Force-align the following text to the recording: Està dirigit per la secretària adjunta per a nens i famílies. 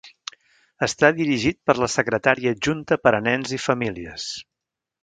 Està 0.87 1.11
dirigit 1.19 1.59
per 1.69 1.75
la 1.83 1.91
secretària 1.99 2.55
adjunta 2.57 3.01
per 3.05 3.17
a 3.21 3.25
nens 3.31 3.57
i 3.61 3.65
famílies. 3.69 4.29